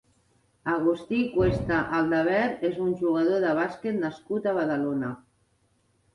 Agustí 0.75 1.19
Cuesta 1.33 1.81
Aldavert 1.97 2.65
és 2.71 2.81
un 2.87 2.97
jugador 3.03 3.45
de 3.49 3.53
bàsquet 3.61 4.01
nascut 4.01 4.51
a 4.53 4.57
Badalona. 4.61 5.13